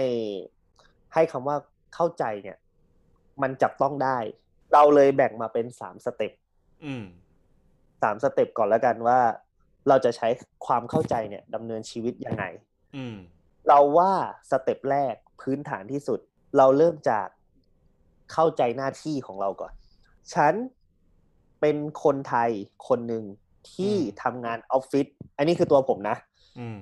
[1.14, 1.56] ให้คำว่า
[1.96, 2.58] เข้าใจเนี่ย
[3.44, 4.18] มันจับต้องได้
[4.74, 6.32] เราเลยแบ่งมาเป็นสาม step
[6.86, 7.04] อืม
[8.02, 9.20] สาม step ก่อนแล้วกันว่า
[9.88, 10.28] เราจะใช้
[10.66, 12.44] ความเข้าใจเนี่ยดำเนินชีวิตยังไง
[12.96, 13.16] อืม
[13.68, 14.12] เราว่า
[14.52, 16.20] step แรกพื้นฐานที่สุด
[16.58, 17.28] เราเริ่มจาก
[18.32, 19.74] เข้าใจหน้าที่ของเราก่อน
[20.34, 20.54] ฉัน
[21.62, 22.50] เป็นคนไทย
[22.88, 23.24] คนหนึ่ง
[23.74, 26.18] ที่อืมทำงานออฟฟิศอันนี้คือตัวผมนะ
[26.60, 26.80] อืม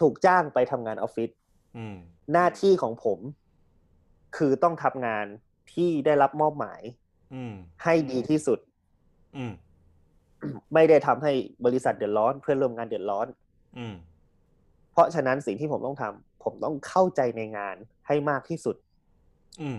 [0.00, 1.30] ถูกจ้างไปทำงานออฟฟิศ
[1.76, 1.96] อืม
[2.32, 3.18] หน้าที่ของผม
[4.36, 5.26] คือต้องทำงาน
[5.74, 6.80] ที่ได้รับมอบหมาย
[7.34, 7.54] อืม
[7.84, 8.58] ให้ดีที่สุด
[9.36, 9.52] อืม
[10.74, 11.32] ไม่ได้ทำให้
[11.64, 13.26] บริษัทเดือดร้อน เพื่อนร่วมงานเดือดร้อน
[13.78, 13.94] อืม
[14.92, 18.76] เพราะฉะนั้นสิ่งที่ผมต้องทำผมต้องเข้าใจในงานให้มากที่สุด
[19.60, 19.78] อืม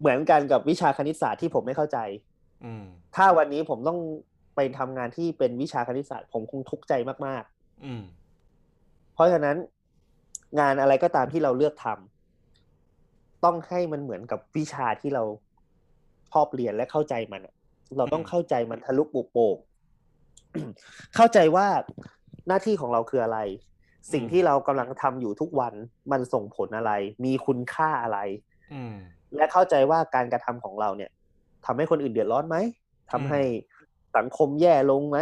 [0.00, 1.98] เหมือนกันกับวิชาคณิตศาสตร์ที่ผมไม่เข้าใจ
[2.64, 2.84] อืม
[3.16, 3.98] ถ้าวันนี้ผมต้อง
[4.56, 6.92] ไปทำงานที่เป็นวิชาคณิตศาสตร์ ผมคงทุกข์ใจ
[7.26, 7.44] มาก
[7.84, 9.56] อืมๆเพราะฉะนั้น
[10.60, 12.11] งานอะไรก็ตามที่เราเลือกทำ
[13.44, 15.22] ต้องให้มันเหมือนกับวิชาที่เรา
[16.30, 17.54] ชอบเรียนและเข้าใจมันอะ
[17.96, 19.56] เราต้องอืมเข้าใจมันทะลุปุโป่ง
[21.16, 21.66] เข้าใจว่า
[22.48, 23.38] หน้าที่ของเราคืออะไร
[24.12, 25.74] สิ่งที่เรากำลังทำอยู่ทุกวัน
[26.12, 26.92] มันส่งผลอะไร
[27.24, 28.18] มีคุณค่าอะไร
[28.72, 28.94] อืม
[29.36, 31.10] และเข้าใจว่าการกระทำของเราเนี่ย
[31.66, 32.56] ทำให้คนอื่นเดือดร้อนไหม
[33.10, 33.40] ทำให้
[34.16, 35.18] สังคมแย่ลงไหม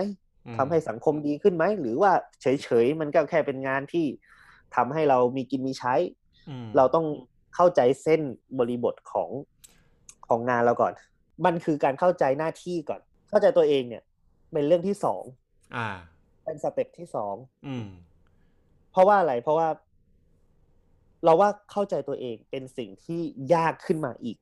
[0.46, 4.06] อืมทำให้สังคมดีขึ้นไหม หรือว่าเฉยๆมันก็แค่เป็นงานที่
[4.76, 5.94] ทำให้เรามีกินมีใช้
[6.48, 7.06] อืมเราต้อง
[7.54, 8.20] เข้าใจเส้น
[8.58, 9.30] บริบทของ
[10.28, 10.92] ของงานเราก่อน
[11.44, 14.02] มันคือการเข้าใจหน้าที่ก่อน เข้าใจตัวเองเนี่ย
[14.52, 15.22] เป็นเรื่องที่สอง
[15.76, 15.88] อ่า
[16.44, 17.34] เป็นสเต็ปที่สอง
[17.66, 17.88] อืม
[18.90, 19.68] เพราะว่าอะไร เพราะว่า
[21.24, 23.20] เราว่าเข้าใจตัวเองเป็นสิ่งที่
[23.54, 24.36] ยากขึ้นมาอีก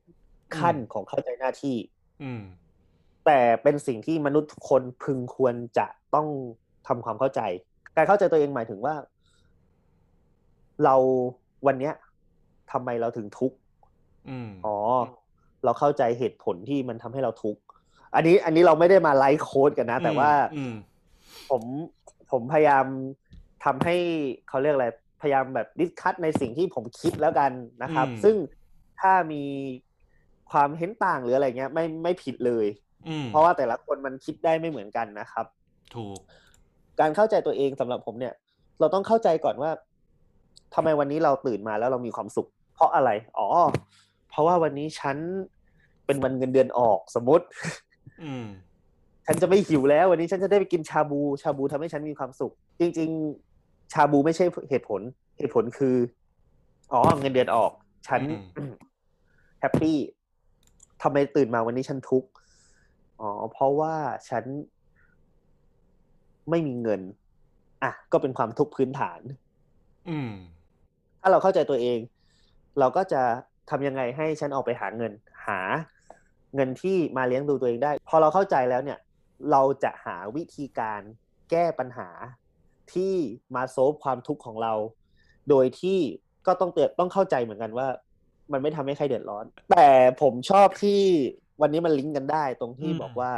[0.57, 1.77] ขั้นอืมของเข้าใจหน้าที่
[2.23, 2.41] อืม
[3.25, 6.27] แต่เป็นสิ่งที่มนุษย์ทุกคนพึงควรจะต้อง
[6.87, 7.41] ทำความเข้าใจ
[7.95, 8.95] การเข้าใจตัวเองหมายถึงว่า
[10.83, 10.95] เรา
[11.67, 11.93] วันเนี้ย
[12.71, 13.57] ทำไมเราถึงทุกข์
[14.29, 14.77] อืมอ๋อ
[15.63, 17.61] เราเข้าใจเหตุผลที่มันทำให้เราทุกข์
[18.15, 20.73] อันนี้อันนี้เราไม่ได้มา life coach กันนะ แต่ว่าอืม
[21.49, 21.63] ผม
[22.31, 22.85] ผมพยายาม
[23.65, 23.95] ทำให้
[24.47, 24.87] เขาเรียกอะไร
[25.21, 27.51] พยายามแบบ discuss ในสิ่งที่ผมคิดแล้วกัน
[27.83, 28.35] นะครับอืมซึ่ง
[29.01, 29.43] ถ้ามี
[30.51, 32.65] ความเห็นต่างหรืออะไรเงี้ย ไม่ไม่ผิดเลย
[33.07, 35.45] อืมเพราะว่าแต่ละคนมันคิดได้ไม่เหมือนกันนะครับ
[35.95, 36.17] ถูก
[36.99, 38.33] การเข้าใจตัวเองสำหรับผมเนี่ย
[38.79, 39.71] เราต้องเข้าใจก่อนว่า
[40.75, 42.47] ทำไมวันนี้เราตื่นมาแล้วเรามีความสุข
[42.79, 43.47] เพราะอะไร อ๋อ
[44.29, 45.17] เพราะว่าวันนี้ฉัน
[46.05, 47.45] เป็นวันเงินเดือนออกสมมติ
[48.23, 48.45] อืม
[49.25, 53.09] ฉันจะไม่หิวแล้ว วันนี้ฉันจะได้ไปกินชาบูชาบูทำให้ฉันมีความสุข จริง
[53.51, 55.01] ๆ ชาบูไม่ใช่เหตุผล
[55.37, 55.95] เหตุผลคือ
[56.91, 57.71] อ๋อเงินเดือนออก
[58.07, 58.21] ฉัน
[58.57, 58.63] อื
[59.59, 59.97] แฮปปี้
[61.01, 62.29] ทำไมตื่นมาวันนี้ฉันทุกข์
[63.19, 63.95] อ๋อ เพราะว่า
[64.29, 64.43] ฉัน
[66.49, 67.01] ไม่มีเงิน
[67.83, 69.21] อะ ก็เป็นความทุกข์พื้นฐาน
[70.09, 70.31] อืม
[71.21, 71.99] ถ้าเราเข้าใจตัวเอง
[72.79, 73.21] เราก็จะ
[73.69, 75.11] ทำยังไงให้ฉันออกไปหาเงิน
[75.47, 75.59] หา
[76.55, 78.99] เงินที่มาเลี้ยงดูตัวเองได้ พอเราเข้าใจแล้วเนี่ย
[79.51, 81.01] เราจะหาวิธีการ
[81.51, 82.09] แก้ปัญหา
[82.93, 83.13] ที่
[83.55, 84.73] มาโซฟความทุกข์ของเรา
[85.49, 85.99] โดยที่
[86.47, 87.87] ก็ต้องเตือนต้องเข้าใจเหมือนกันว่า
[88.51, 89.89] มันไม่ทำให้ใครเดือดร้อน แต่
[90.21, 91.01] ผมชอบที่
[91.61, 93.31] วันนี้มันลิงก์กันได้ตรงที่อืมบอกว่า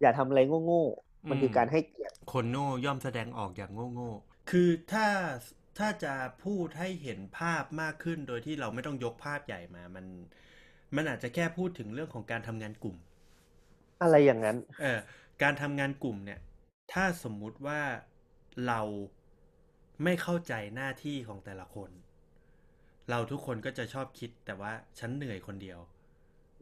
[0.00, 5.06] อย่าทำอะไรโง่ๆมันคือการให้เกียรติคนโง่ย่อมแสดงออกอย่างโง่โง่ๆคือถ้า
[5.78, 10.06] ถ้าจะพูดให้เห็นภาพมากขึ้นโดยที่เราไม่ต้องยกภาพใหญ่มามัน
[10.96, 12.96] มันอาจจะแค่พูดถึงเรื่องของการทำงานกลุ่ม
[14.02, 15.00] อะไรอย่างนั้น เออ
[15.42, 16.40] การทำงานกลุ่มเนี่ย
[16.92, 17.80] ถ้าสมมุติว่า
[18.66, 18.80] เรา
[20.04, 21.90] ไม่เข้าใจหน้าที่ของแต่ละคน
[23.10, 25.78] เราทุกคนก็จะชอบคิดแต่ว่าฉันเหนื่อยคนเดียว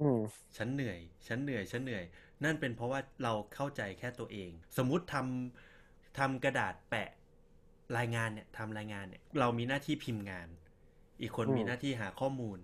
[0.01, 0.20] อืม
[0.57, 2.05] ฉันเหนื่อย ฉันเหนื่อย ฉันเหนื่อย
[2.44, 7.11] นั่นเป็นเพราะว่าเราเข้าใจแค่ตัวเอง สมมุติทำทำกระดาษแปะ
[7.98, 10.48] รายงานเนี่ยทำรายงานเนี่ยเรามีหน้าที่พิมพ์งาน
[11.20, 12.59] อีกคนอืมมีหน้าที่หาข้อมูล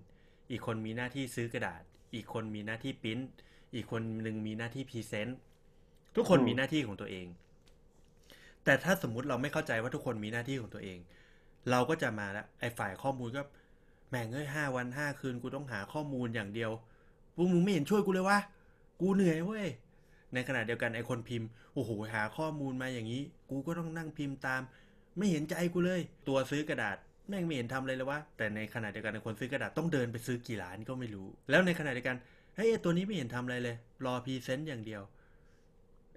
[0.51, 1.83] อีกคนมีหน้าที่ซื้อกระดาษ
[2.15, 3.19] อีกคนมีหน้าที่ปริ้น
[3.75, 5.38] อีกคนหนึ่งมีหน้าที่ present
[6.17, 7.27] ทุกคนมีหน้าที่ของตัวเอง
[8.65, 10.99] แต่ถ้าสมมุติเราไม่เข้าใจว่าทุกคนมีหน้าที่ของตัวเอง
[11.71, 13.43] เราก็จะมาแล้วไอ้ฝ่ายข้อมูลก็
[14.11, 16.71] แม่งเอ้ยห้าวันห้าคืนกูต้องหาข้อมูลอย่างเดียว
[17.37, 18.39] พวกมึงไม่เห็นช่วยกูเลยวะ
[19.01, 19.67] กูเหนื่อยเว้ย
[20.35, 24.62] ในขณะเดียวกันไอคนพิมพ์โอ้โหหาข้อมูลมาอย่างนี้ กูก็ต้องนั่งพิมพ์ตาม
[25.18, 26.96] ไม่เห็นใจกูเลย ตัวซื้อกระดาษ
[27.29, 32.16] แม่งไม่เห็นทำเลยเลยวะแต่ในขณะเดียวกันคนซื้อกระดาษต้องเดินไปซื้อกี่ร้านก็ไม่รู้ แล้วในขณะเดียวกัน
[32.57, 35.02] เฮ้ยตัวนี้ไม่เห็นทำอะไรเลย รอ present อย่างเดียว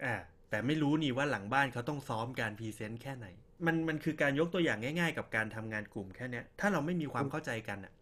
[0.03, 0.15] อ่า
[0.49, 3.27] แต่ไม่รู้นี่ว่าหลังบ้านเขาต้องซ้อมการ present แค่ไหน
[3.65, 7.93] มันมันคือการยกตัวอย่างง่าย ๆ กับการทำงานกลุ่มแค่เนี้ยถ้าเราไม่มีความเข้าใจกันอะ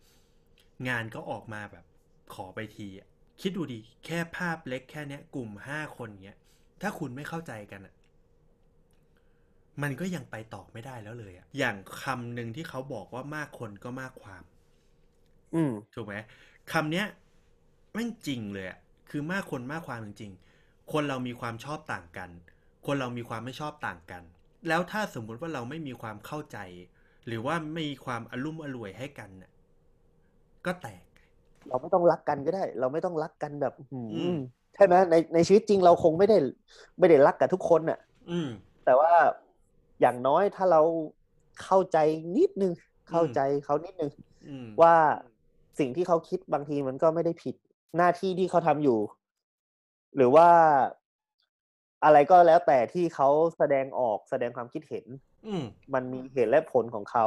[0.90, 1.86] งานก็ออกมาแบบ
[2.34, 3.08] ขอไปทีอะ
[3.42, 6.38] คิดดูดิแค่ภาพเล็กแค่เนี้ยกลุ่มห้าคนเนี้ย
[6.82, 7.94] ถ้าคุณไม่เข้าใจกันอะ
[9.84, 14.44] มันก็ยังไปต่อไม่ได้แล้วเลยอะอย่างคำหนึ่งที่เขาบอกว่ามากคนก็มากความ
[15.54, 16.16] อืมถูกไหม
[16.72, 17.06] คำเนี้ย
[17.94, 22.30] แม่งจริงเลยอะคือมากคนมากความจริงๆ คนเรามีความชอบต่างกัน
[22.86, 24.24] คนเรามีความไม่ชอบต่างกัน
[24.68, 26.58] แล้วถ้าสมมุติว่าเราไม่มีความเข้าใจ
[27.28, 29.52] หรือว่าไม่มีความอารมณ์อร่วยให้กันน่ะ
[30.66, 31.04] ก็แตก
[31.68, 34.38] เราไม่ต้องรักกันก็ได้ เราไม่ต้องรักกันแบบหืมอืม
[34.76, 36.38] ใช่ไหมในในชีวิตจริงเราคงไม่ได้
[37.00, 38.50] ไม่ได้รักกับทุกคนน่ะ อืม
[38.86, 39.12] แต่ว่า
[40.02, 40.82] อย่างน้อยถ้าเรา
[41.64, 41.98] เข้าใจ
[42.38, 42.74] นิดนึง
[43.10, 44.12] เข้าใจเขานิดนึง
[44.48, 44.96] อืมว่า
[45.80, 47.56] สิ่งที่เขาคิดบางทีมันก็ไม่ได้ผิด
[47.98, 49.00] หน้าที่ที่เขาทำอยู่
[50.16, 50.50] หรือว่า
[52.04, 55.06] อะไรก็แล้วแต่ที่เขาแสดงออกแสดงความคิดเห็น
[55.48, 57.26] อืมมันมีเหตุและผลของเขา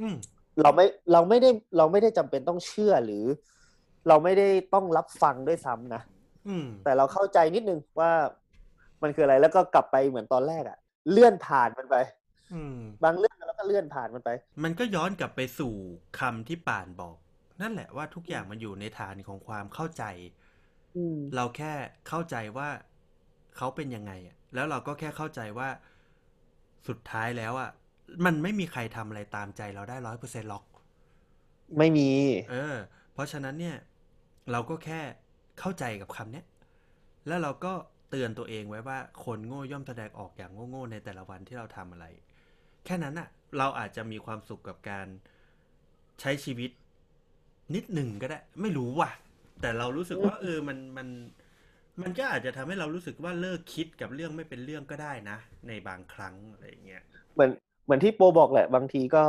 [0.00, 0.14] อืม
[0.62, 3.24] เราไม่เราไม่ได้เราไม่ได้จำเป็นต้องเชื่อหรือ
[4.08, 6.02] เราไม่ได้ต้องรับฟังด้วยซ้ำนะ
[6.48, 8.10] อืมแต่เราเข้าใจนิดนึงว่า
[9.02, 10.78] มันคืออะไรแล้วก็กลับไปเหมือนตอนแรกอะ
[11.10, 11.96] เลื่อนผ่านมันไป
[12.52, 14.30] อืมบางเรื่องแล้วก็เลื่อนผ่านมันไป
[14.62, 15.74] มันก็ย้อนกลับไปสู่
[16.18, 17.16] คำที่ป่านบอก
[17.60, 20.04] นั่นแหละว่าทุกอย่างมันอยู่ในฐานของความเข้าใจ
[20.96, 21.72] อืมเราแค่
[22.08, 22.68] เข้าใจว่า
[23.56, 25.68] เขาเป็นยังไงอะแล้วเราก็แค่เข้าใจว่า
[26.88, 27.70] สุดท้ายแล้วอะ
[28.24, 30.64] มันไม่มีใครทำอะไรตามใจเราได้ร้อยเปอร์เซ็นต์หรอก
[31.78, 32.08] ไม่มี
[32.48, 32.76] เออ
[33.12, 33.76] เพราะฉะนั้นเนี่ย
[34.50, 35.00] เราก็แค่
[35.58, 36.46] เข้าใจกับคำเนี้ย
[37.26, 37.72] แล้วเราก็
[38.10, 42.06] เตือนตัวเองไว้ว่าคนโง่ย่อมแสดงออกอย่างโง่ๆในแต่ละวันที่เราทำอะไร
[42.84, 45.06] แค่นั้นอะเราอาจจะมีความสุขกับการ
[46.20, 46.70] ใช้ชีวิต
[47.74, 49.10] นิดหนึ่งก็ได้ ไม่รู้ว่ะ
[49.60, 51.08] แต่เรารู้สึกว่า เออมันมัน
[52.02, 57.50] มันก็อาจจะทำให้เรารู้สึกว่าเลิกคิดกับเรื่องไม่เป็นเรื่องก็ได้นะ ในบางครั้งอะไรอย่างเงี้ยเหมือน
[57.84, 59.24] เหมือนที่โปบอกแหละ บางทีก็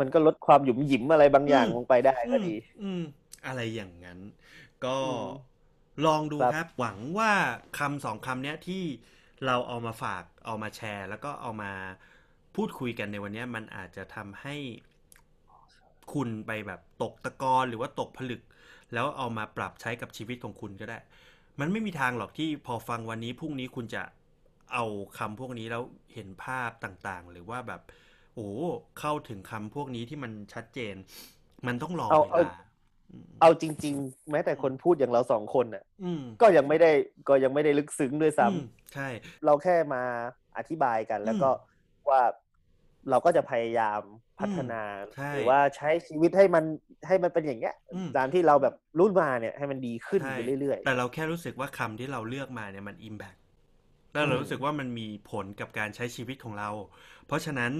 [0.00, 3.02] มันก็ลดความหยุมหยิมอะไรบางอย่างอืมลงไปได้ก็ดี อืม
[3.46, 4.18] อะไรอย่างนั้น
[4.84, 5.24] ก็อืม
[6.06, 7.32] ลองดูครับครับ หวังว่า
[7.78, 8.82] คำสองคำเนี้ยที่
[9.46, 11.72] เราเอามาฝากเอามาแชร์ แล้วก็เอามา
[12.54, 14.56] พูดคุยกันในวันเนี้ยมันอาจจะทำให้
[16.12, 18.42] คุณไปแบบตกตะกอนหรือว่าตกผลึก
[18.92, 20.98] แล้วเอามาปรับใช้กับชีวิตของคุณก็ได้
[21.60, 24.02] มันไม่มีทางหรอกที่พอฟังวันนี้พรุ่งนี้คุณจะ
[24.72, 24.84] เอา
[25.18, 25.82] คำพวกนี้แล้ว
[26.14, 27.80] เห็นภาพต่างๆ หรือว่าแบบ
[28.34, 28.48] โอ้
[28.98, 30.94] เข้าถึงคำพวกนี้ที่มันชัดเจน
[31.66, 32.54] มันต้องรอเอาเวเอาลาอืม
[33.40, 36.90] เอาจริง ๆ แม้แต่คนพูดอย่างเราสองคนน่ะอืมก็ยังไม่ได้
[37.28, 38.60] ก็ยังไม่ได้ลึกซึ้งด้วยซ้ำอืม
[38.92, 39.08] ใช่
[39.44, 40.02] เราแค่มา
[40.58, 41.50] อธิบายกัน แล้วก็
[42.10, 42.22] ว่า
[43.10, 44.00] เราก็จะพยายาม
[44.40, 44.82] พัฒนา
[45.14, 46.64] ใช่หรือว่าใช้ชีวิตให้มัน
[47.06, 53.36] ให้มันเป็นอย่างเงี้ยอืมตามที่เราแบบรู้มาเนี่ยให้มันดีขึ้นใช่ไปเรื่อยแต่เราแค่รู้สึกว่าคำที่เราเลือกมาเนี่ยมันอิมแพก
[54.14, 56.70] แล้วเราอืมรู้สึกว่ามันมีผลกับการใช้ชีวิตของเรา
[57.26, 57.72] เพราะฉะนั้น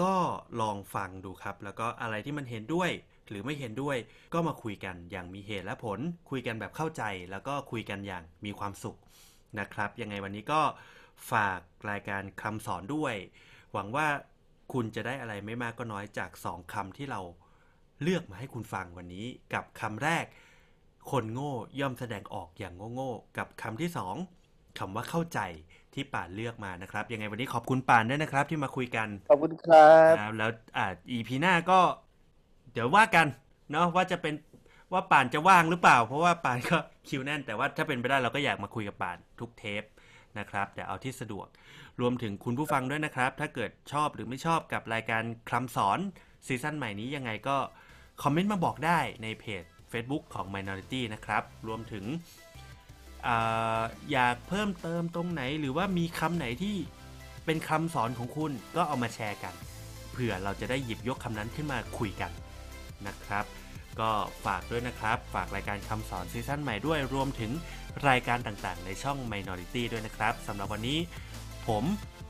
[0.00, 0.14] ก็
[0.60, 2.90] ลองฟังดูครับ แล้วก็อะไรที่มันเห็นด้วย
[3.28, 3.96] หรือไม่เห็นด้วย
[4.34, 5.98] ก็มาคุยกันอย่างมีเหตุและผล
[6.30, 8.96] คุยกันแบบเข้าใจ แล้วก็คุยกันอย่างมีความสุข
[9.58, 10.60] นะครับ ยังไงวันนี้ก็
[11.32, 13.14] ฝากรายการคำสอนด้วย
[13.72, 14.06] หวังว่า
[14.72, 17.20] คุณจะได้อะไรไม่มากก็น้อยจากสองคำที่เรา
[18.02, 20.24] เลือกมาให้คุณฟังวันนี้กับคำแรก
[21.10, 24.14] คนโง่ย่อมแสดงออกอย่างโง่ๆกับคำที่สอง
[24.78, 25.40] คำว่าเข้าใจ
[25.94, 31.80] ที่ป่านเลือกมานะครับยังไงวันนี้ขอบคุณป่านด้วยนะครับ ที่มาคุยกันๆขอบคุณครับนะครับแล้วอ่า EP หน้าก็
[32.72, 33.26] เดี๋ยวว่ากัน
[33.70, 34.34] เนาะว่าจะเป็น
[34.92, 39.82] ว่าป่านจะว่างหรือเปล่า เพราะว่าป่านก็คิวแน่น แต่ว่าถ้าเป็นไปได้เราก็อยากมาคุยกับป่านทุกเทป
[40.38, 41.46] นะครับแต่เอาที่สะดวก
[42.00, 45.98] รวมถึงคุณผู้ฟังด้วยนะครับ ถ้าเกิดชอบหรือไม่ชอบกับรายการคำสอน
[46.46, 47.56] ซีซั่นใหม่นี้ยังไงก็
[48.22, 52.04] คอมเมนต์มาบอกได้ในเพจ Facebook ของ Minority นะครับ รวมถึง
[53.26, 53.28] อ
[54.12, 56.76] อยากเพิ่มเติมตรงไหน หรือว่ามีคำไหนที่
[57.44, 59.54] เป็นคำสอนของคุณก็เอามาแชร์กัน
[60.12, 62.30] เผื่อเราจะได้หยิบยกคำนั้นขึ้นมาคุยกัน
[63.08, 63.44] นะครับ
[64.00, 64.10] ก็
[64.46, 67.52] ฝากด้วยนะครับ ฝากรายการคำสอนซีซั่นใหม่ด้วยรวมถึง
[68.08, 70.98] รายการต่างๆ ในช่อง Minority ด้วยนะครับสำหรับวันนี้
[71.66, 71.84] ผม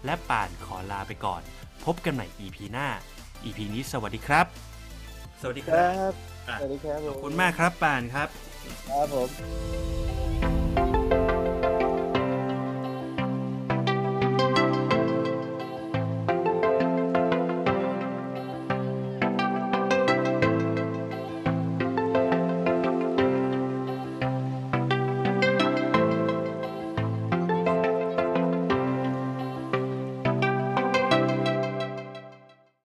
[0.05, 1.43] และป่านขอลาไปก่อน
[1.85, 2.89] พบกันใหม่ EP หน้า
[3.45, 4.47] EP นี้สวัสดีครับ
[5.41, 6.13] สวัสดีคครัรับบ
[6.49, 8.29] อะสวัสดีครับ ขอบคุณมากครับป่านครับ
[8.89, 10.32] ครับผม